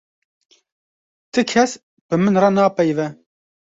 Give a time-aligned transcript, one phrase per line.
[1.31, 1.71] Ti kes
[2.09, 3.07] bi min re napeyive.